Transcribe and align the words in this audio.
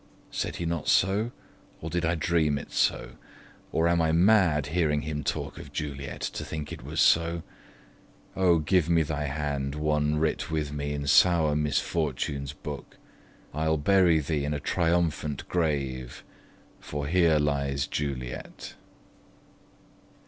Said 0.31 0.55
he 0.55 0.65
not 0.65 0.87
so? 0.87 1.29
or 1.79 1.91
did 1.91 2.03
I 2.05 2.15
dream 2.15 2.57
it 2.57 2.71
so? 2.71 3.17
Or 3.71 3.87
am 3.87 4.01
I 4.01 4.11
mad, 4.11 4.65
hearing 4.73 5.01
him 5.03 5.23
talk 5.23 5.59
of 5.59 5.71
Juliet, 5.71 6.21
To 6.21 6.43
think 6.43 6.71
it 6.73 6.81
was 6.83 6.99
so? 6.99 7.43
O, 8.35 8.57
give 8.57 8.89
me 8.89 9.03
thy 9.03 9.25
hand, 9.25 9.75
One 9.75 10.15
writ 10.17 10.49
with 10.49 10.71
me 10.73 10.93
in 10.93 11.05
sour 11.05 11.55
misfortune's 11.55 12.51
book! 12.51 12.97
I'll 13.53 13.77
bury 13.77 14.17
thee 14.19 14.43
in 14.43 14.55
a 14.55 14.59
triumphant 14.59 15.47
grave 15.47 16.23
For 16.79 17.05
here 17.05 17.37
lies 17.37 17.85
Juliet. 17.85 18.73